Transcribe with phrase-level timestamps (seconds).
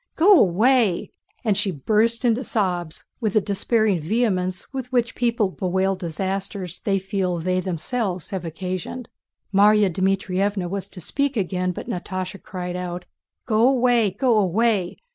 [0.15, 1.11] Go away!"
[1.45, 6.97] And she burst into sobs with the despairing vehemence with which people bewail disasters they
[6.97, 9.09] feel they have themselves occasioned.
[9.53, 13.05] Márya Dmítrievna was to speak again but Natásha cried out:
[13.45, 14.09] "Go away!
[14.09, 14.97] Go away!